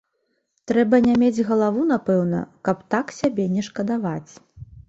Трэба 0.71 0.99
не 1.07 1.15
мець 1.25 1.43
галаву, 1.51 1.85
напэўна, 1.93 2.41
каб 2.71 2.77
так 2.95 3.15
сябе 3.19 3.49
не 3.59 3.67
шкадаваць! 3.69 4.31